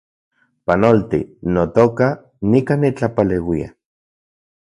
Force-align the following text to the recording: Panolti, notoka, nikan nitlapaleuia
Panolti, 0.67 1.19
notoka, 1.57 2.07
nikan 2.55 2.81
nitlapaleuia 2.87 3.69